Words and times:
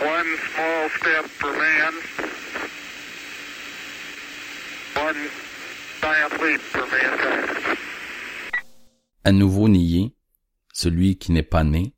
One 0.00 0.36
small 0.54 0.88
step 0.98 1.26
for 1.26 1.52
man. 1.52 1.92
One 4.94 5.16
leap 6.40 6.60
for. 6.60 6.86
À 9.24 9.32
nouveau 9.32 9.68
nié, 9.68 10.14
celui 10.72 11.18
qui 11.18 11.32
n'est 11.32 11.42
pas 11.42 11.64
né, 11.64 11.94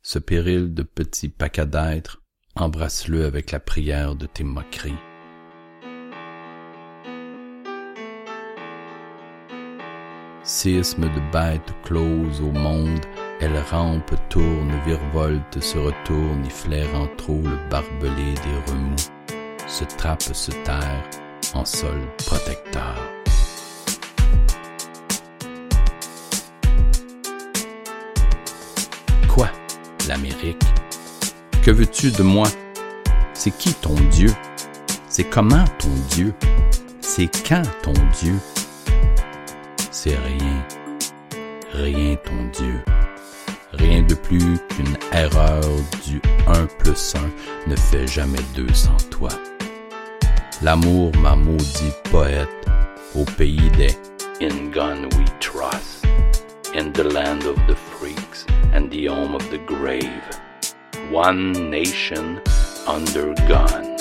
ce 0.00 0.18
péril 0.18 0.72
de 0.72 0.82
petit 0.82 1.28
paquet 1.28 1.66
d'êtres, 1.66 2.22
embrasse-le 2.54 3.24
avec 3.26 3.50
la 3.50 3.60
prière 3.60 4.14
de 4.14 4.26
tes 4.26 4.44
moqueries. 4.44 4.94
Sisme 10.44 11.02
de 11.02 11.32
bêtes 11.32 11.74
closes 11.82 12.40
au 12.40 12.52
monde, 12.52 13.04
elle 13.40 13.58
rampe, 13.70 14.14
tourne, 14.28 14.72
virevolte, 14.86 15.60
se 15.60 15.78
retourne, 15.78 16.44
y 16.46 16.50
flairant 16.50 17.08
trop 17.16 17.40
le 17.42 17.58
barbelé 17.70 18.34
des 18.34 18.70
remous, 18.70 19.10
se 19.66 19.84
trappe, 19.84 20.22
se 20.22 20.50
terre 20.50 21.02
en 21.54 21.64
sol 21.64 22.00
protecteur. 22.26 22.96
Quoi, 29.28 29.48
l'Amérique? 30.08 30.62
Que 31.62 31.70
veux-tu 31.70 32.10
de 32.10 32.22
moi? 32.22 32.46
C'est 33.32 33.56
qui 33.56 33.74
ton 33.74 33.94
Dieu? 34.10 34.30
C'est 35.08 35.24
comment 35.24 35.64
ton 35.78 35.90
Dieu? 36.10 36.34
C'est 37.00 37.30
quand 37.46 37.62
ton 37.82 37.94
Dieu? 38.20 38.34
C'est 39.90 40.16
rien, 40.16 40.66
rien 41.72 42.16
ton 42.16 42.44
Dieu. 42.52 42.80
De 44.08 44.14
plus 44.14 44.58
qu'une 44.68 44.98
erreur 45.12 45.62
du 46.06 46.20
1 46.46 46.66
plus 46.78 47.14
1 47.14 47.70
ne 47.70 47.74
fait 47.74 48.06
jamais 48.06 48.42
deux 48.54 48.72
sans 48.74 48.96
toi. 49.10 49.30
L'amour 50.60 51.10
m'a 51.22 51.34
maudit 51.34 51.92
poète 52.10 52.48
au 53.14 53.24
pays 53.24 53.70
des 53.78 53.96
In 54.42 54.70
gun 54.70 55.08
we 55.16 55.24
trust, 55.40 56.04
in 56.74 56.92
the 56.92 57.04
land 57.04 57.46
of 57.46 57.56
the 57.66 57.74
freaks 57.74 58.44
and 58.74 58.90
the 58.90 59.06
home 59.06 59.34
of 59.34 59.48
the 59.50 59.58
grave. 59.66 60.22
One 61.10 61.70
nation 61.70 62.40
under 62.86 63.32
gun. 63.48 63.96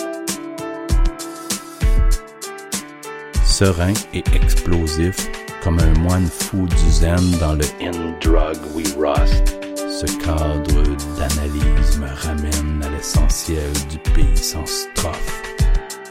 Serein 3.46 3.94
et 4.14 4.24
explosif 4.34 5.30
comme 5.64 5.80
un 5.80 5.98
moine 6.00 6.28
fou 6.28 6.68
du 6.68 6.92
zen 6.92 7.38
dans 7.40 7.54
le 7.54 7.66
In 7.80 8.16
drug 8.20 8.58
we 8.76 8.84
rust. 8.98 9.63
Ce 10.00 10.08
cadre 10.08 10.84
d'analyse 11.20 12.00
me 12.00 12.08
ramène 12.08 12.84
à 12.84 12.90
l'essentiel 12.90 13.72
du 13.92 14.00
pays 14.00 14.36
sans 14.36 14.66
strophe. 14.66 15.44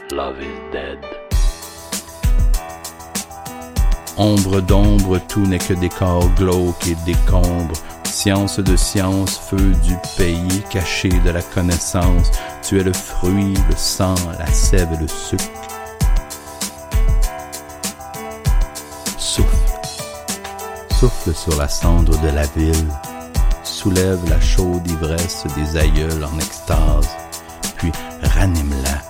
Love 0.09 0.37
is 0.41 0.71
dead. 0.71 0.99
Ombre 4.17 4.61
d'ombre, 4.61 5.19
tout 5.27 5.45
n'est 5.45 5.59
que 5.59 5.73
décor 5.73 6.29
glauque 6.35 6.87
et 6.87 6.95
décombre. 7.05 7.73
Science 8.05 8.57
de 8.59 8.77
science, 8.77 9.37
feu 9.37 9.73
du 9.83 9.97
pays, 10.17 10.63
caché 10.69 11.09
de 11.09 11.31
la 11.31 11.41
connaissance. 11.41 12.31
Tu 12.65 12.79
es 12.79 12.83
le 12.83 12.93
fruit, 12.93 13.53
le 13.69 13.75
sang, 13.75 14.15
la 14.39 14.47
sève 14.47 14.93
et 14.93 15.01
le 15.01 15.09
sucre. 15.09 15.43
Souffle. 19.17 19.57
Souffle 20.97 21.35
sur 21.35 21.57
la 21.57 21.67
cendre 21.67 22.17
de 22.21 22.29
la 22.29 22.45
ville. 22.55 22.87
Soulève 23.83 24.29
la 24.29 24.39
chaude 24.39 24.89
ivresse 24.89 25.45
des 25.57 25.75
aïeuls 25.75 26.23
en 26.23 26.39
extase. 26.39 27.17
Puis 27.75 27.91
ranime-la 28.21 29.01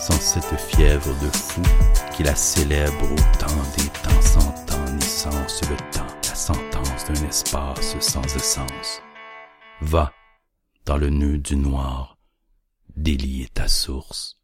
sans 0.00 0.20
cette 0.20 0.58
fièvre 0.58 1.14
de 1.22 1.28
fou 1.28 1.62
qui 2.12 2.24
la 2.24 2.34
célèbre 2.34 3.04
au 3.04 3.38
temps 3.38 3.62
des 3.78 3.88
temps 4.02 4.22
sans 4.22 4.50
temps 4.66 4.92
ni 4.92 5.02
sens 5.02 5.60
le 5.70 5.76
temps, 5.92 6.14
la 6.24 6.34
sentence 6.34 7.04
d'un 7.06 7.28
espace 7.28 7.96
sans 8.00 8.24
essence. 8.34 9.02
Va 9.80 10.12
dans 10.84 10.96
le 10.96 11.08
nœud 11.08 11.38
du 11.38 11.54
noir, 11.54 12.18
délier 12.96 13.46
ta 13.54 13.68
source. 13.68 14.35